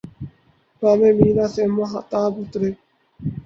بام 0.81 1.01
مینا 1.17 1.45
سے 1.53 1.63
ماہتاب 1.75 2.31
اترے 2.41 2.69